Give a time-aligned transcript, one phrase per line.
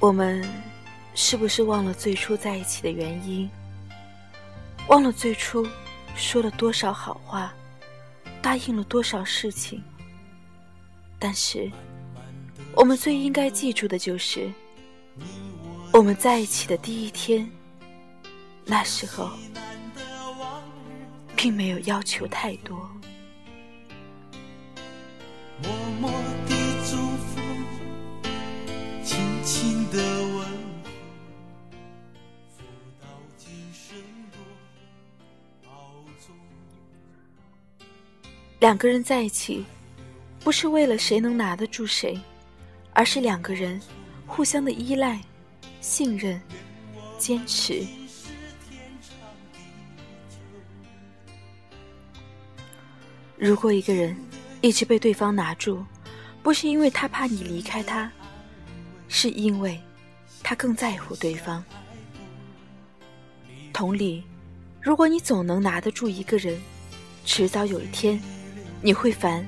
[0.00, 0.42] 我们
[1.14, 3.48] 是不是忘了最初在一起的原因？
[4.88, 5.66] 忘了最初
[6.16, 7.52] 说了多少好话，
[8.40, 9.82] 答应了多少事情？
[11.18, 11.70] 但是，
[12.74, 14.50] 我们最应该记住的就是，
[15.92, 17.46] 我们在一起的第一天，
[18.64, 19.30] 那时候，
[21.36, 22.90] 并没有要求太多。
[38.60, 39.64] 两个人在一起，
[40.44, 42.20] 不是为了谁能拿得住谁，
[42.92, 43.80] 而是两个人
[44.26, 45.18] 互相的依赖、
[45.80, 46.38] 信任、
[47.16, 47.82] 坚持。
[53.38, 54.14] 如果一个人
[54.60, 55.82] 一直被对方拿住，
[56.42, 58.12] 不是因为他怕你离开他，
[59.08, 59.80] 是因为
[60.42, 61.64] 他更在乎对方。
[63.72, 64.22] 同理，
[64.82, 66.60] 如果你总能拿得住一个人，
[67.24, 68.20] 迟早有一天。
[68.82, 69.46] 你会烦，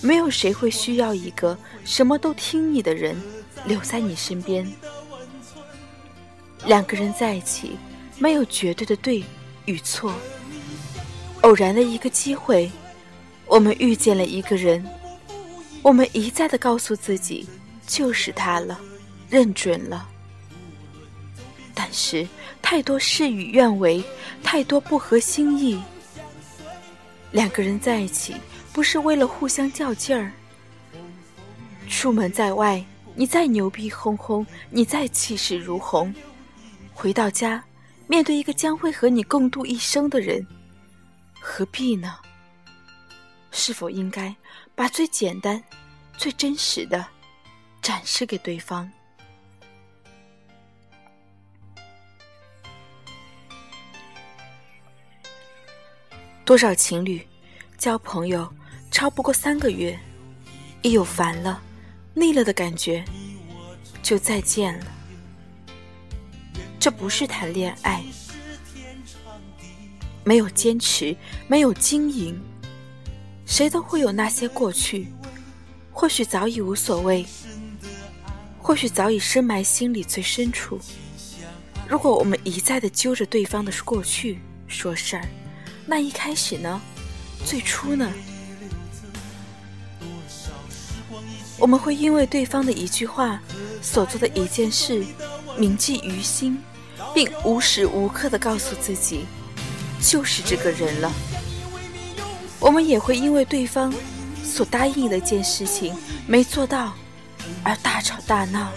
[0.00, 3.20] 没有谁会需要一个什么都听你的人
[3.66, 4.66] 留在你身边。
[6.64, 7.76] 两个人在一起，
[8.18, 9.22] 没有绝对的对
[9.66, 10.14] 与错。
[11.42, 12.70] 偶然的一个机会，
[13.46, 14.84] 我们遇见了一个人，
[15.82, 17.48] 我们一再的告诉自己，
[17.86, 18.80] 就是他了，
[19.28, 20.08] 认准了。
[21.74, 22.26] 但是
[22.60, 24.02] 太多事与愿违，
[24.42, 25.80] 太多不合心意。
[27.32, 28.36] 两个人在一起，
[28.72, 30.32] 不是为了互相较劲儿。
[31.88, 32.84] 出门在外，
[33.14, 36.14] 你再牛逼哄哄，你再气势如虹，
[36.94, 37.62] 回到家，
[38.06, 40.46] 面对一个将会和你共度一生的人，
[41.40, 42.16] 何必呢？
[43.50, 44.34] 是否应该
[44.74, 45.62] 把最简单、
[46.16, 47.06] 最真实的
[47.82, 48.90] 展示给对方？
[56.48, 57.20] 多少情侣
[57.76, 58.50] 交朋友
[58.90, 59.98] 超不过三个月，
[60.80, 61.60] 一有烦了、
[62.14, 63.04] 腻了的感觉，
[64.02, 64.86] 就再见了。
[66.80, 68.02] 这不是谈恋爱，
[70.24, 71.14] 没有坚持，
[71.48, 72.40] 没有经营，
[73.44, 75.08] 谁都会有那些过去，
[75.92, 77.26] 或许早已无所谓，
[78.58, 80.80] 或许早已深埋心里最深处。
[81.86, 85.28] 如果我们一再的揪着对方的过去说事儿。
[85.90, 86.78] 那一开始呢？
[87.46, 88.12] 最初呢？
[91.58, 93.40] 我们会因为对方的一句话、
[93.80, 95.02] 所做的一件事
[95.56, 96.62] 铭记于心，
[97.14, 99.24] 并无时无刻的告诉自己，
[99.98, 101.10] 就是这个人了。
[102.60, 103.90] 我们也会因为对方
[104.44, 105.96] 所答应的一件事情
[106.26, 106.92] 没做到
[107.62, 108.70] 而大吵大闹。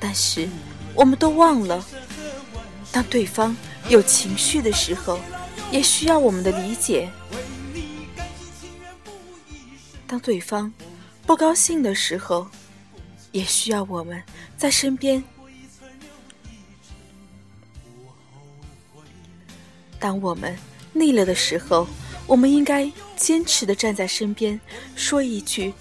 [0.00, 0.48] 但是，
[0.94, 1.84] 我们都忘了，
[2.98, 3.56] 当对方。
[3.88, 5.20] 有情绪的时候，
[5.70, 7.08] 也需要我们的理解；
[10.04, 10.72] 当对方
[11.24, 12.48] 不高兴的时候，
[13.30, 14.20] 也需要我们
[14.56, 15.22] 在身边；
[20.00, 20.58] 当我们
[20.92, 21.86] 腻了的时候，
[22.26, 24.60] 我们应该坚持的站在身边，
[24.96, 25.72] 说一句：“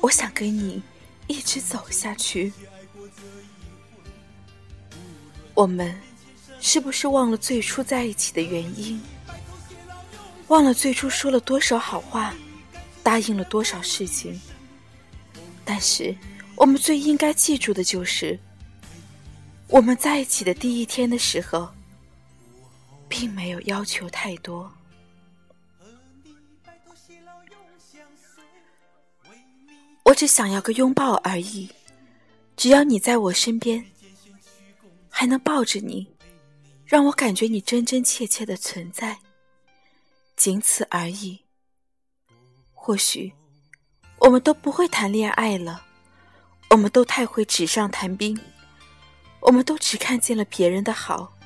[0.00, 0.82] 我想跟你
[1.26, 2.50] 一直走下去。”
[5.52, 5.94] 我们。
[6.66, 8.98] 是不是忘了最初在一起的原因？
[10.48, 12.34] 忘了最初说了多少好话，
[13.02, 14.40] 答应了多少事情？
[15.62, 16.16] 但是，
[16.56, 18.40] 我们最应该记住的就是，
[19.68, 21.68] 我们在一起的第一天的时候，
[23.10, 24.72] 并没有要求太多。
[30.02, 31.68] 我只想要个拥抱而已，
[32.56, 33.84] 只要你在我身边，
[35.10, 36.13] 还能抱着你。
[36.94, 39.18] 让我感觉你真真切切的存在，
[40.36, 41.40] 仅此而已。
[42.72, 43.34] 或许
[44.18, 45.84] 我们都不会谈恋爱了，
[46.70, 48.38] 我们都太会纸上谈兵，
[49.40, 51.36] 我们都只看见了别人的好。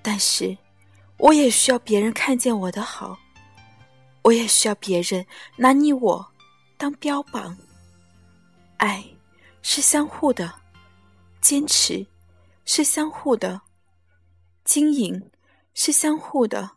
[0.00, 0.56] 但是，
[1.16, 3.18] 我也需要别人看见我的好，
[4.22, 6.32] 我也需要别人拿你我
[6.76, 7.58] 当标榜。
[8.76, 9.04] 爱
[9.62, 10.54] 是相互的，
[11.40, 12.06] 坚持
[12.64, 13.60] 是相互的。
[14.64, 15.30] 经营
[15.74, 16.76] 是相互的。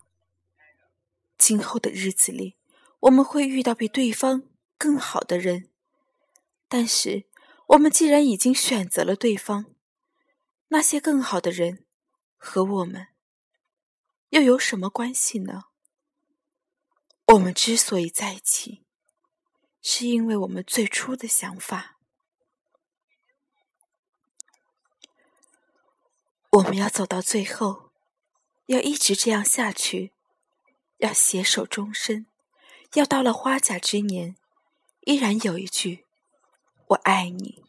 [1.37, 2.57] 今后的日子里，
[3.01, 4.43] 我们会遇到比对方
[4.77, 5.69] 更好的人，
[6.67, 7.25] 但是
[7.67, 9.67] 我们既然已经选择了对方，
[10.69, 11.85] 那些更好的人
[12.35, 13.07] 和我们
[14.29, 15.65] 又有什么关系呢？
[17.27, 18.83] 我们之所以在一起，
[19.81, 21.96] 是因为我们最初的想法。
[26.57, 27.91] 我们要走到最后，
[28.65, 30.11] 要一直这样下去，
[30.97, 32.25] 要携手终身，
[32.95, 34.35] 要到了花甲之年，
[35.01, 36.05] 依然有一句
[36.87, 37.63] “我爱你”。